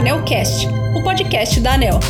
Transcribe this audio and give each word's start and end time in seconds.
Anelcast, 0.00 0.66
o 0.98 1.04
podcast 1.04 1.60
da 1.60 1.74
Anel. 1.74 2.00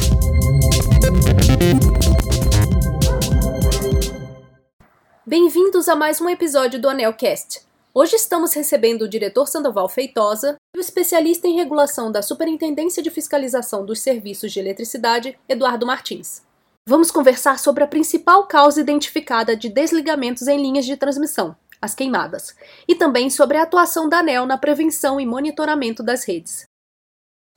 Bem-vindos 5.27 5.89
a 5.89 5.97
mais 5.97 6.21
um 6.21 6.29
episódio 6.29 6.81
do 6.81 6.89
Anelcast. 6.89 7.63
Hoje 7.93 8.15
estamos 8.15 8.55
recebendo 8.55 9.03
o 9.03 9.09
diretor 9.09 9.49
Sandoval 9.49 9.89
Feitosa 9.89 10.55
e 10.73 10.79
o 10.79 10.81
especialista 10.81 11.49
em 11.49 11.57
regulação 11.57 12.13
da 12.13 12.23
Superintendência 12.23 13.03
de 13.03 13.11
Fiscalização 13.11 13.85
dos 13.85 13.99
Serviços 13.99 14.53
de 14.53 14.61
Eletricidade, 14.61 15.37
Eduardo 15.49 15.85
Martins. 15.85 16.43
Vamos 16.87 17.11
conversar 17.11 17.59
sobre 17.59 17.83
a 17.83 17.89
principal 17.89 18.47
causa 18.47 18.81
identificada 18.81 19.57
de 19.57 19.69
desligamentos 19.69 20.47
em 20.47 20.63
linhas 20.63 20.87
de 20.87 20.97
transmissão, 20.97 21.57
as 21.83 21.93
queimadas, 21.93 22.55
e 22.87 22.95
também 22.95 23.29
sobre 23.29 23.57
a 23.57 23.65
atuação 23.65 24.09
da 24.09 24.21
ANEL 24.21 24.47
na 24.47 24.57
prevenção 24.57 25.21
e 25.21 25.27
monitoramento 25.27 26.05
das 26.05 26.23
redes. 26.23 26.70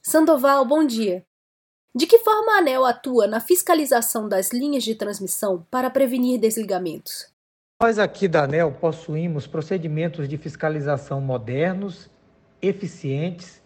Sandoval, 0.05 0.65
bom 0.65 0.85
dia. 0.85 1.23
De 1.95 2.05
que 2.05 2.19
forma 2.19 2.55
a 2.55 2.57
ANEL 2.57 2.83
atua 2.83 3.25
na 3.25 3.39
fiscalização 3.39 4.27
das 4.27 4.51
linhas 4.51 4.83
de 4.83 4.95
transmissão 4.95 5.65
para 5.71 5.89
prevenir 5.89 6.41
desligamentos? 6.41 7.33
Nós 7.81 7.97
aqui 7.97 8.27
da 8.27 8.43
ANEL 8.43 8.73
possuímos 8.73 9.47
procedimentos 9.47 10.27
de 10.27 10.37
fiscalização 10.37 11.21
modernos, 11.21 12.09
eficientes, 12.61 13.61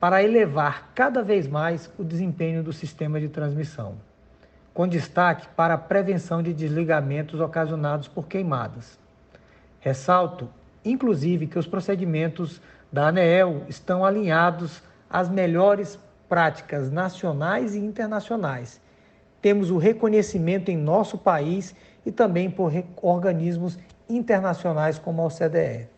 para 0.00 0.22
elevar 0.22 0.92
cada 0.94 1.22
vez 1.22 1.46
mais 1.46 1.90
o 1.98 2.04
desempenho 2.04 2.62
do 2.62 2.72
sistema 2.72 3.20
de 3.20 3.28
transmissão, 3.28 4.00
com 4.72 4.88
destaque 4.88 5.46
para 5.48 5.74
a 5.74 5.78
prevenção 5.78 6.42
de 6.42 6.54
desligamentos 6.54 7.38
ocasionados 7.38 8.08
por 8.08 8.26
queimadas. 8.26 8.98
Ressalto, 9.80 10.48
inclusive, 10.82 11.46
que 11.46 11.58
os 11.58 11.66
procedimentos 11.66 12.62
da 12.90 13.08
ANEEL 13.08 13.64
estão 13.68 14.06
alinhados 14.06 14.80
às 15.08 15.28
melhores 15.28 15.98
práticas 16.28 16.90
nacionais 16.90 17.74
e 17.74 17.78
internacionais. 17.78 18.80
Temos 19.40 19.70
o 19.70 19.78
reconhecimento 19.78 20.70
em 20.70 20.76
nosso 20.76 21.16
país 21.16 21.74
e 22.04 22.10
também 22.10 22.50
por 22.50 22.72
organismos 23.00 23.78
internacionais 24.08 24.98
como 24.98 25.22
a 25.22 25.26
OCDE. 25.26 25.88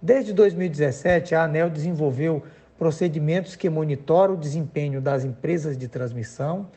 Desde 0.00 0.32
2017, 0.32 1.34
a 1.34 1.44
ANEL 1.44 1.70
desenvolveu 1.70 2.42
procedimentos 2.78 3.56
que 3.56 3.70
monitoram 3.70 4.34
o 4.34 4.36
desempenho 4.36 5.00
das 5.00 5.24
empresas 5.24 5.78
de 5.78 5.88
transmissão, 5.88 6.68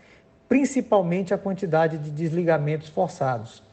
principalmente 0.47 1.33
a 1.33 1.37
quantidade 1.37 1.97
de 1.97 2.09
desligamentos 2.09 2.87
forçados, 2.87 3.63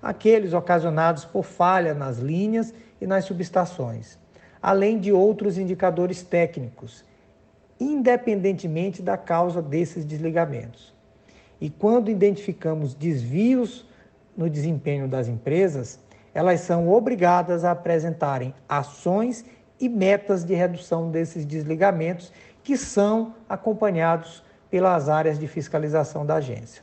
aqueles 0.00 0.52
ocasionados 0.52 1.24
por 1.24 1.44
falha 1.44 1.92
nas 1.92 2.18
linhas 2.18 2.72
e 3.00 3.06
nas 3.06 3.24
subestações, 3.24 4.18
além 4.64 4.98
de 4.98 5.12
outros 5.12 5.58
indicadores 5.58 6.22
técnicos, 6.22 7.04
independentemente 7.78 9.02
da 9.02 9.14
causa 9.14 9.60
desses 9.60 10.06
desligamentos. 10.06 10.94
E 11.60 11.68
quando 11.68 12.10
identificamos 12.10 12.94
desvios 12.94 13.86
no 14.34 14.48
desempenho 14.48 15.06
das 15.06 15.28
empresas, 15.28 16.00
elas 16.32 16.60
são 16.60 16.88
obrigadas 16.88 17.62
a 17.62 17.72
apresentarem 17.72 18.54
ações 18.66 19.44
e 19.78 19.86
metas 19.86 20.46
de 20.46 20.54
redução 20.54 21.10
desses 21.10 21.44
desligamentos 21.44 22.32
que 22.62 22.78
são 22.78 23.34
acompanhados 23.46 24.42
pelas 24.70 25.10
áreas 25.10 25.38
de 25.38 25.46
fiscalização 25.46 26.24
da 26.24 26.36
agência. 26.36 26.82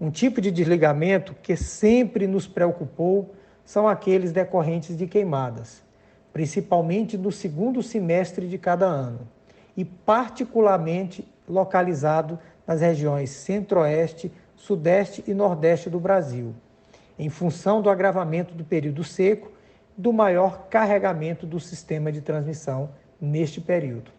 Um 0.00 0.10
tipo 0.10 0.40
de 0.40 0.50
desligamento 0.50 1.32
que 1.44 1.54
sempre 1.56 2.26
nos 2.26 2.48
preocupou 2.48 3.36
são 3.64 3.86
aqueles 3.86 4.32
decorrentes 4.32 4.96
de 4.96 5.06
queimadas, 5.06 5.81
principalmente 6.32 7.18
no 7.18 7.30
segundo 7.30 7.82
semestre 7.82 8.48
de 8.48 8.58
cada 8.58 8.86
ano, 8.86 9.20
e 9.76 9.84
particularmente 9.84 11.26
localizado 11.48 12.38
nas 12.66 12.80
regiões 12.80 13.30
Centro-Oeste, 13.30 14.32
Sudeste 14.56 15.24
e 15.26 15.34
Nordeste 15.34 15.90
do 15.90 16.00
Brasil, 16.00 16.54
em 17.18 17.28
função 17.28 17.82
do 17.82 17.90
agravamento 17.90 18.54
do 18.54 18.64
período 18.64 19.04
seco 19.04 19.50
do 19.96 20.12
maior 20.12 20.68
carregamento 20.68 21.46
do 21.46 21.60
sistema 21.60 22.10
de 22.10 22.20
transmissão 22.20 22.90
neste 23.20 23.60
período. 23.60 24.10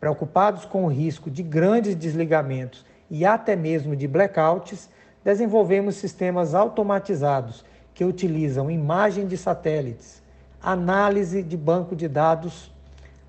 Preocupados 0.00 0.64
com 0.64 0.84
o 0.84 0.88
risco 0.88 1.30
de 1.30 1.42
grandes 1.42 1.94
desligamentos 1.94 2.84
e 3.10 3.24
até 3.24 3.54
mesmo 3.54 3.94
de 3.94 4.08
blackouts, 4.08 4.88
desenvolvemos 5.22 5.96
sistemas 5.96 6.54
automatizados 6.54 7.64
que 7.92 8.04
utilizam 8.04 8.70
imagem 8.70 9.26
de 9.26 9.36
satélites, 9.36 10.22
análise 10.62 11.42
de 11.42 11.56
banco 11.56 11.96
de 11.96 12.08
dados, 12.08 12.72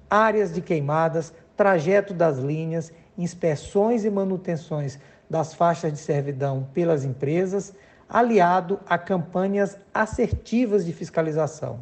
áreas 0.10 0.54
de 0.54 0.62
queimadas, 0.62 1.34
trajeto 1.56 2.14
das 2.14 2.38
linhas, 2.38 2.92
inspeções 3.18 4.04
e 4.04 4.10
manutenções 4.10 5.00
das 5.30 5.54
faixas 5.54 5.94
de 5.94 6.00
servidão 6.00 6.68
pelas 6.74 7.06
empresas, 7.06 7.74
aliado 8.10 8.80
a 8.86 8.98
campanhas 8.98 9.78
assertivas 9.94 10.86
de 10.86 10.92
fiscalização. 10.92 11.80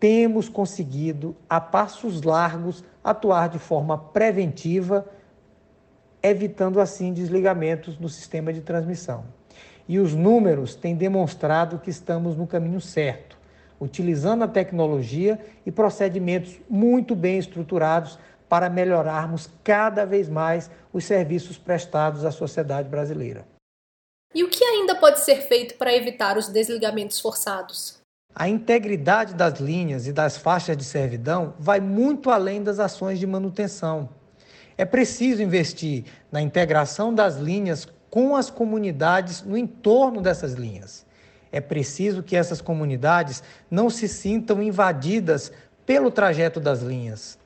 Temos 0.00 0.48
conseguido, 0.48 1.36
a 1.48 1.60
passos 1.60 2.22
largos, 2.22 2.82
atuar 3.04 3.48
de 3.48 3.58
forma 3.58 3.96
preventiva, 3.96 5.06
evitando 6.22 6.80
assim 6.80 7.12
desligamentos 7.12 7.98
no 7.98 8.08
sistema 8.08 8.52
de 8.52 8.62
transmissão. 8.62 9.24
E 9.86 9.98
os 9.98 10.14
números 10.14 10.74
têm 10.74 10.96
demonstrado 10.96 11.78
que 11.78 11.90
estamos 11.90 12.36
no 12.36 12.46
caminho 12.46 12.80
certo, 12.80 13.38
utilizando 13.80 14.44
a 14.44 14.48
tecnologia 14.48 15.40
e 15.64 15.72
procedimentos 15.72 16.60
muito 16.68 17.16
bem 17.16 17.38
estruturados 17.38 18.18
para 18.48 18.68
melhorarmos 18.68 19.48
cada 19.64 20.04
vez 20.04 20.28
mais 20.28 20.70
os 20.92 21.04
serviços 21.04 21.56
prestados 21.56 22.24
à 22.24 22.30
sociedade 22.30 22.88
brasileira. 22.88 23.46
E 24.34 24.44
o 24.44 24.50
que 24.50 24.62
ainda 24.62 24.94
pode 24.94 25.20
ser 25.20 25.36
feito 25.36 25.74
para 25.74 25.94
evitar 25.94 26.36
os 26.36 26.48
desligamentos 26.48 27.18
forçados? 27.18 27.98
A 28.34 28.48
integridade 28.48 29.34
das 29.34 29.58
linhas 29.58 30.06
e 30.06 30.12
das 30.12 30.36
faixas 30.36 30.76
de 30.76 30.84
servidão 30.84 31.54
vai 31.58 31.80
muito 31.80 32.30
além 32.30 32.62
das 32.62 32.78
ações 32.78 33.18
de 33.18 33.26
manutenção. 33.26 34.08
É 34.78 34.84
preciso 34.84 35.42
investir 35.42 36.04
na 36.30 36.40
integração 36.40 37.12
das 37.12 37.36
linhas 37.36 37.88
com 38.08 38.36
as 38.36 38.48
comunidades 38.48 39.42
no 39.42 39.56
entorno 39.56 40.20
dessas 40.20 40.54
linhas. 40.54 41.04
É 41.52 41.60
preciso 41.60 42.22
que 42.22 42.36
essas 42.36 42.60
comunidades 42.60 43.42
não 43.70 43.90
se 43.90 44.08
sintam 44.08 44.62
invadidas 44.62 45.52
pelo 45.84 46.10
trajeto 46.10 46.60
das 46.60 46.80
linhas. 46.80 47.38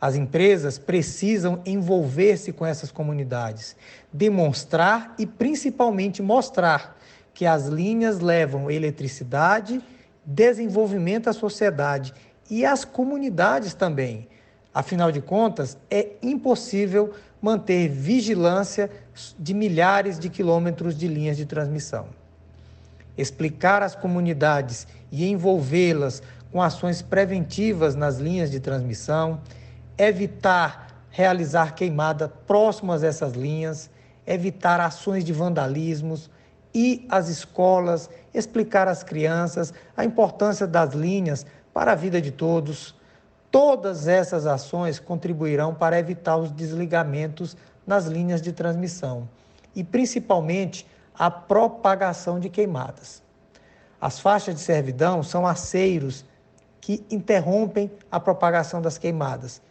As 0.00 0.16
empresas 0.16 0.78
precisam 0.78 1.60
envolver-se 1.64 2.52
com 2.52 2.66
essas 2.66 2.90
comunidades, 2.90 3.76
demonstrar 4.12 5.14
e 5.18 5.26
principalmente 5.26 6.20
mostrar 6.22 6.98
que 7.32 7.46
as 7.46 7.66
linhas 7.66 8.18
levam 8.18 8.70
eletricidade, 8.70 9.80
desenvolvimento 10.24 11.28
à 11.28 11.32
sociedade 11.32 12.12
e 12.50 12.64
às 12.64 12.84
comunidades 12.84 13.74
também. 13.74 14.28
Afinal 14.74 15.12
de 15.12 15.20
contas, 15.20 15.76
é 15.90 16.12
impossível 16.22 17.12
manter 17.40 17.88
vigilância 17.88 18.90
de 19.38 19.52
milhares 19.52 20.18
de 20.18 20.28
quilômetros 20.28 20.96
de 20.96 21.06
linhas 21.06 21.36
de 21.36 21.44
transmissão. 21.44 22.08
Explicar 23.16 23.82
às 23.82 23.94
comunidades 23.94 24.86
e 25.10 25.28
envolvê-las 25.28 26.22
com 26.50 26.60
ações 26.62 27.02
preventivas 27.02 27.94
nas 27.94 28.18
linhas 28.18 28.50
de 28.50 28.60
transmissão, 28.60 29.40
evitar 29.96 30.92
realizar 31.12 31.74
queimada 31.74 32.26
próximas 32.28 33.04
a 33.04 33.06
essas 33.06 33.34
linhas, 33.34 33.90
evitar 34.26 34.80
ações 34.80 35.24
de 35.24 35.32
vandalismos, 35.32 36.30
ir 36.74 37.06
às 37.08 37.28
escolas, 37.28 38.08
explicar 38.32 38.88
às 38.88 39.02
crianças 39.02 39.72
a 39.96 40.04
importância 40.04 40.66
das 40.66 40.94
linhas 40.94 41.46
para 41.72 41.92
a 41.92 41.94
vida 41.94 42.20
de 42.20 42.30
todos. 42.30 42.94
Todas 43.50 44.08
essas 44.08 44.46
ações 44.46 44.98
contribuirão 44.98 45.74
para 45.74 45.98
evitar 45.98 46.38
os 46.38 46.50
desligamentos 46.50 47.54
nas 47.86 48.06
linhas 48.06 48.40
de 48.40 48.52
transmissão 48.52 49.28
e, 49.76 49.84
principalmente, 49.84 50.86
a 51.18 51.30
propagação 51.30 52.40
de 52.40 52.48
queimadas. 52.48 53.22
As 54.00 54.18
faixas 54.18 54.54
de 54.54 54.60
servidão 54.60 55.22
são 55.22 55.46
aceiros 55.46 56.24
que 56.80 57.04
interrompem 57.10 57.90
a 58.10 58.18
propagação 58.18 58.82
das 58.82 58.98
queimadas 58.98 59.62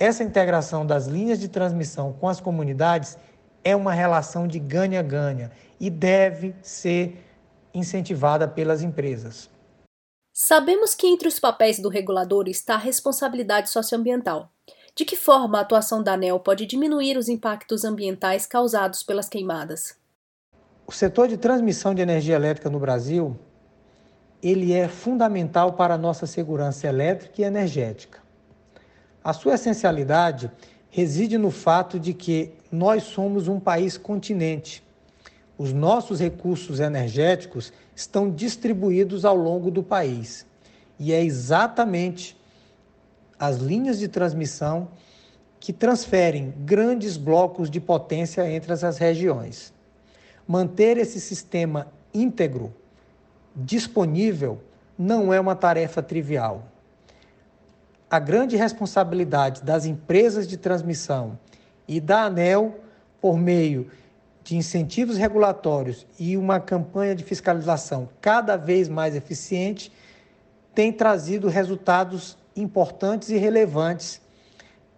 essa 0.00 0.24
integração 0.24 0.86
das 0.86 1.06
linhas 1.06 1.38
de 1.38 1.46
transmissão 1.46 2.14
com 2.14 2.26
as 2.26 2.40
comunidades 2.40 3.18
é 3.62 3.76
uma 3.76 3.92
relação 3.92 4.48
de 4.48 4.58
ganha-ganha 4.58 5.52
e 5.78 5.90
deve 5.90 6.56
ser 6.62 7.22
incentivada 7.74 8.48
pelas 8.48 8.82
empresas. 8.82 9.50
Sabemos 10.32 10.94
que 10.94 11.06
entre 11.06 11.28
os 11.28 11.38
papéis 11.38 11.78
do 11.78 11.90
regulador 11.90 12.48
está 12.48 12.76
a 12.76 12.78
responsabilidade 12.78 13.68
socioambiental. 13.68 14.50
De 14.96 15.04
que 15.04 15.16
forma 15.16 15.58
a 15.58 15.60
atuação 15.60 16.02
da 16.02 16.14
ANEL 16.14 16.40
pode 16.40 16.64
diminuir 16.64 17.18
os 17.18 17.28
impactos 17.28 17.84
ambientais 17.84 18.46
causados 18.46 19.02
pelas 19.02 19.28
queimadas? 19.28 19.98
O 20.90 20.92
setor 20.92 21.28
de 21.28 21.36
transmissão 21.36 21.94
de 21.94 22.02
energia 22.02 22.34
elétrica 22.34 22.68
no 22.68 22.80
Brasil, 22.80 23.38
ele 24.42 24.72
é 24.72 24.88
fundamental 24.88 25.74
para 25.74 25.94
a 25.94 25.96
nossa 25.96 26.26
segurança 26.26 26.88
elétrica 26.88 27.40
e 27.40 27.44
energética. 27.44 28.18
A 29.22 29.32
sua 29.32 29.54
essencialidade 29.54 30.50
reside 30.88 31.38
no 31.38 31.52
fato 31.52 31.96
de 31.96 32.12
que 32.12 32.54
nós 32.72 33.04
somos 33.04 33.46
um 33.46 33.60
país 33.60 33.96
continente. 33.96 34.82
Os 35.56 35.72
nossos 35.72 36.18
recursos 36.18 36.80
energéticos 36.80 37.72
estão 37.94 38.28
distribuídos 38.28 39.24
ao 39.24 39.36
longo 39.36 39.70
do 39.70 39.84
país. 39.84 40.44
E 40.98 41.12
é 41.12 41.22
exatamente 41.22 42.36
as 43.38 43.58
linhas 43.58 43.96
de 44.00 44.08
transmissão 44.08 44.88
que 45.60 45.72
transferem 45.72 46.52
grandes 46.64 47.16
blocos 47.16 47.70
de 47.70 47.78
potência 47.78 48.50
entre 48.50 48.72
as 48.72 48.98
regiões. 48.98 49.72
Manter 50.50 50.98
esse 50.98 51.20
sistema 51.20 51.86
íntegro, 52.12 52.74
disponível, 53.54 54.60
não 54.98 55.32
é 55.32 55.38
uma 55.38 55.54
tarefa 55.54 56.02
trivial. 56.02 56.64
A 58.10 58.18
grande 58.18 58.56
responsabilidade 58.56 59.62
das 59.62 59.86
empresas 59.86 60.48
de 60.48 60.56
transmissão 60.56 61.38
e 61.86 62.00
da 62.00 62.24
ANEL, 62.24 62.80
por 63.20 63.38
meio 63.38 63.92
de 64.42 64.56
incentivos 64.56 65.16
regulatórios 65.16 66.04
e 66.18 66.36
uma 66.36 66.58
campanha 66.58 67.14
de 67.14 67.22
fiscalização 67.22 68.08
cada 68.20 68.56
vez 68.56 68.88
mais 68.88 69.14
eficiente, 69.14 69.92
tem 70.74 70.92
trazido 70.92 71.46
resultados 71.46 72.36
importantes 72.56 73.28
e 73.28 73.36
relevantes 73.36 74.20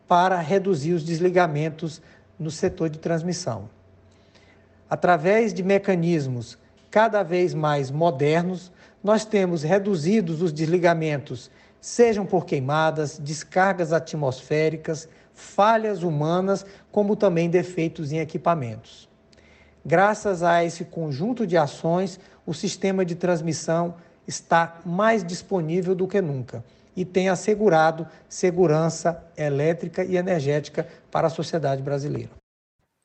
para 0.08 0.38
reduzir 0.38 0.94
os 0.94 1.04
desligamentos 1.04 2.00
no 2.38 2.50
setor 2.50 2.88
de 2.88 2.98
transmissão. 2.98 3.68
Através 4.92 5.54
de 5.54 5.62
mecanismos 5.62 6.58
cada 6.90 7.22
vez 7.22 7.54
mais 7.54 7.90
modernos, 7.90 8.70
nós 9.02 9.24
temos 9.24 9.62
reduzidos 9.62 10.42
os 10.42 10.52
desligamentos, 10.52 11.50
sejam 11.80 12.26
por 12.26 12.44
queimadas, 12.44 13.18
descargas 13.18 13.90
atmosféricas, 13.90 15.08
falhas 15.32 16.02
humanas, 16.02 16.66
como 16.90 17.16
também 17.16 17.48
defeitos 17.48 18.12
em 18.12 18.18
equipamentos. 18.18 19.08
Graças 19.82 20.42
a 20.42 20.62
esse 20.62 20.84
conjunto 20.84 21.46
de 21.46 21.56
ações, 21.56 22.20
o 22.44 22.52
sistema 22.52 23.02
de 23.02 23.14
transmissão 23.14 23.94
está 24.28 24.78
mais 24.84 25.24
disponível 25.24 25.94
do 25.94 26.06
que 26.06 26.20
nunca 26.20 26.62
e 26.94 27.02
tem 27.02 27.30
assegurado 27.30 28.06
segurança 28.28 29.24
elétrica 29.38 30.04
e 30.04 30.18
energética 30.18 30.86
para 31.10 31.28
a 31.28 31.30
sociedade 31.30 31.80
brasileira. 31.80 32.41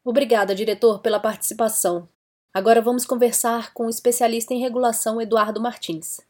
Obrigada, 0.07 0.55
diretor, 0.55 0.99
pela 0.99 1.19
participação. 1.19 2.07
Agora 2.53 2.81
vamos 2.81 3.03
conversar 3.03 3.73
com 3.73 3.87
o 3.87 3.89
especialista 3.89 4.53
em 4.53 4.61
regulação 4.61 5.21
Eduardo 5.21 5.59
Martins. 5.59 6.21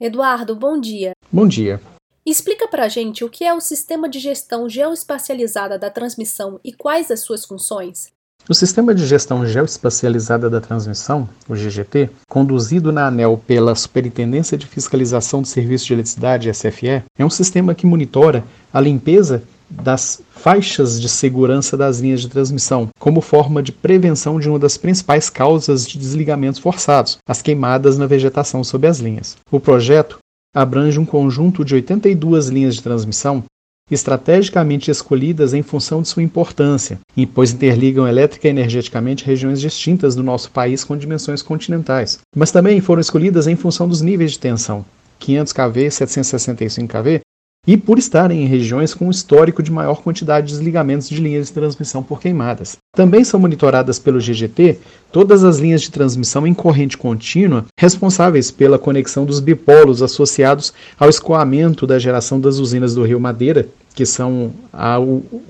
Eduardo, 0.00 0.54
bom 0.54 0.80
dia. 0.80 1.10
Bom 1.32 1.48
dia. 1.48 1.80
Explica 2.24 2.68
para 2.68 2.84
a 2.84 2.88
gente 2.88 3.24
o 3.24 3.28
que 3.28 3.42
é 3.42 3.52
o 3.52 3.60
Sistema 3.60 4.08
de 4.08 4.20
Gestão 4.20 4.68
Geoespacializada 4.68 5.76
da 5.76 5.90
Transmissão 5.90 6.60
e 6.62 6.72
quais 6.72 7.10
as 7.10 7.18
suas 7.18 7.44
funções. 7.44 8.12
O 8.48 8.54
Sistema 8.54 8.94
de 8.94 9.04
Gestão 9.04 9.44
Geoespacializada 9.44 10.48
da 10.48 10.60
Transmissão, 10.60 11.28
o 11.48 11.54
GGT, 11.54 12.10
conduzido 12.28 12.92
na 12.92 13.08
ANEL 13.08 13.42
pela 13.44 13.74
Superintendência 13.74 14.56
de 14.56 14.64
Fiscalização 14.64 15.42
do 15.42 15.48
Serviço 15.48 15.86
de 15.86 15.94
Eletricidade, 15.94 16.54
SFE, 16.54 17.02
é 17.18 17.24
um 17.24 17.30
sistema 17.30 17.74
que 17.74 17.84
monitora 17.84 18.44
a 18.72 18.80
limpeza 18.80 19.42
das 19.70 20.20
faixas 20.30 21.00
de 21.00 21.08
segurança 21.08 21.76
das 21.76 22.00
linhas 22.00 22.20
de 22.20 22.28
transmissão, 22.28 22.88
como 22.98 23.20
forma 23.20 23.62
de 23.62 23.72
prevenção 23.72 24.40
de 24.40 24.48
uma 24.48 24.58
das 24.58 24.76
principais 24.76 25.28
causas 25.28 25.86
de 25.86 25.98
desligamentos 25.98 26.60
forçados, 26.60 27.18
as 27.28 27.42
queimadas 27.42 27.98
na 27.98 28.06
vegetação 28.06 28.64
sob 28.64 28.86
as 28.86 28.98
linhas. 28.98 29.36
O 29.50 29.60
projeto 29.60 30.18
abrange 30.54 30.98
um 30.98 31.04
conjunto 31.04 31.64
de 31.64 31.74
82 31.74 32.48
linhas 32.48 32.76
de 32.76 32.82
transmissão 32.82 33.44
estrategicamente 33.90 34.90
escolhidas 34.90 35.54
em 35.54 35.62
função 35.62 36.02
de 36.02 36.08
sua 36.08 36.22
importância, 36.22 36.98
pois 37.34 37.52
interligam 37.52 38.06
elétrica 38.06 38.46
e 38.46 38.50
energeticamente 38.50 39.24
regiões 39.24 39.60
distintas 39.60 40.14
do 40.14 40.22
nosso 40.22 40.50
país 40.50 40.84
com 40.84 40.96
dimensões 40.96 41.42
continentais. 41.42 42.18
Mas 42.36 42.50
também 42.50 42.80
foram 42.80 43.00
escolhidas 43.00 43.46
em 43.46 43.56
função 43.56 43.88
dos 43.88 44.02
níveis 44.02 44.32
de 44.32 44.38
tensão, 44.38 44.84
500 45.18 45.52
kV 45.52 45.86
e 45.86 45.90
765 45.90 46.88
kV, 46.88 47.20
e 47.66 47.76
por 47.76 47.98
estarem 47.98 48.42
em 48.42 48.46
regiões 48.46 48.94
com 48.94 49.10
histórico 49.10 49.62
de 49.62 49.70
maior 49.70 50.02
quantidade 50.02 50.46
de 50.46 50.52
desligamentos 50.54 51.08
de 51.08 51.20
linhas 51.20 51.48
de 51.48 51.52
transmissão 51.52 52.02
por 52.02 52.20
queimadas. 52.20 52.78
Também 52.96 53.22
são 53.24 53.38
monitoradas 53.38 53.98
pelo 53.98 54.18
GGT 54.18 54.78
todas 55.12 55.44
as 55.44 55.58
linhas 55.58 55.82
de 55.82 55.90
transmissão 55.90 56.46
em 56.46 56.54
corrente 56.54 56.96
contínua 56.96 57.66
responsáveis 57.78 58.50
pela 58.50 58.78
conexão 58.78 59.24
dos 59.24 59.40
bipolos 59.40 60.02
associados 60.02 60.72
ao 60.98 61.10
escoamento 61.10 61.86
da 61.86 61.98
geração 61.98 62.40
das 62.40 62.58
usinas 62.58 62.94
do 62.94 63.04
Rio 63.04 63.20
Madeira, 63.20 63.68
que 63.94 64.06
são 64.06 64.52
a 64.72 64.98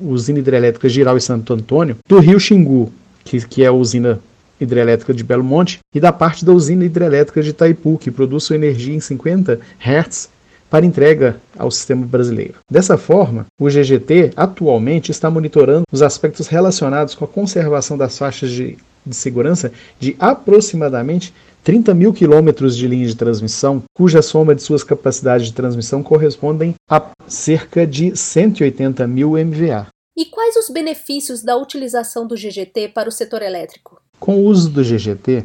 usina 0.01 0.39
hidrelétrica 0.39 0.89
Giral 0.89 1.17
e 1.17 1.21
Santo 1.21 1.53
Antônio, 1.53 1.99
do 2.09 2.19
Rio 2.19 2.41
Xingu, 2.41 2.93
que, 3.25 3.47
que 3.47 3.63
é 3.63 3.67
a 3.67 3.73
usina 3.73 4.21
hidrelétrica 4.61 5.15
de 5.15 5.23
Belo 5.23 5.45
Monte, 5.45 5.79
e 5.95 6.01
da 6.01 6.13
parte 6.13 6.45
da 6.45 6.53
usina 6.53 6.85
hidrelétrica 6.85 7.43
de 7.43 7.51
Itaipu, 7.51 7.99
que 7.99 8.11
produz 8.11 8.45
sua 8.45 8.57
energia 8.57 8.95
em 8.95 9.01
50 9.01 9.61
Hz 9.79 10.31
para 10.71 10.87
entrega 10.87 11.41
ao 11.57 11.71
sistema 11.71 12.07
brasileiro. 12.07 12.57
Dessa 12.71 12.97
forma, 12.97 13.47
o 13.59 13.69
GGT 13.69 14.33
atualmente 14.37 15.11
está 15.11 15.31
monitorando 15.31 15.85
os 15.93 16.03
aspectos 16.03 16.47
relacionados 16.47 17.15
com 17.15 17.25
a 17.25 17.29
conservação 17.29 17.97
das 17.97 18.19
faixas 18.19 18.51
de, 18.51 18.77
de 19.05 19.17
segurança 19.17 19.73
de 19.99 20.17
aproximadamente 20.19 21.33
30 21.65 21.93
mil 21.95 22.13
quilômetros 22.13 22.77
de 22.77 22.87
linha 22.87 23.07
de 23.07 23.17
transmissão, 23.17 23.83
cuja 23.95 24.23
soma 24.23 24.55
de 24.55 24.63
suas 24.63 24.83
capacidades 24.83 25.49
de 25.49 25.53
transmissão 25.53 26.03
correspondem 26.03 26.75
a 26.89 27.11
cerca 27.27 27.87
de 27.87 28.17
180 28.17 29.07
mil 29.07 29.33
MVA. 29.33 29.89
E 30.17 30.25
quais 30.25 30.57
os 30.57 30.69
benefícios 30.71 31.43
da 31.43 31.57
utilização 31.57 32.27
do 32.27 32.35
GGT 32.35 32.89
para 32.89 33.09
o 33.09 33.13
setor 33.13 33.43
elétrico? 33.43 34.01
Com 34.19 34.37
o 34.37 34.45
uso 34.47 34.69
do 34.71 34.83
GGT, 34.83 35.45